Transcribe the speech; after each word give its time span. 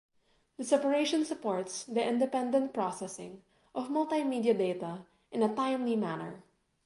The 0.57 0.63
separation 0.63 1.25
supports 1.25 1.83
the 1.83 2.03
independent 2.03 2.73
processing 2.73 3.43
of 3.75 3.89
multimedia 3.89 4.57
data 4.57 5.05
in 5.31 5.43
a 5.43 5.55
timely 5.55 5.95
manner. 5.95 6.41